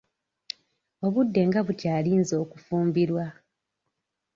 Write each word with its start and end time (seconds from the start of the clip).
Obudde 1.05 1.41
nga 1.47 1.59
bukyali 1.67 2.11
nze 2.21 2.35
okufumbirwa. 2.43 3.25